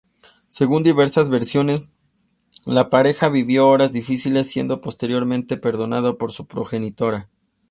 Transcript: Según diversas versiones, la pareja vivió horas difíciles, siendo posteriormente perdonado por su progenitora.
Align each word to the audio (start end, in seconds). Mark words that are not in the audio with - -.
Según 0.47 0.81
diversas 0.81 1.29
versiones, 1.29 1.83
la 2.65 2.89
pareja 2.89 3.29
vivió 3.29 3.67
horas 3.67 3.93
difíciles, 3.93 4.49
siendo 4.49 4.81
posteriormente 4.81 5.57
perdonado 5.57 6.17
por 6.17 6.31
su 6.31 6.47
progenitora. 6.47 7.29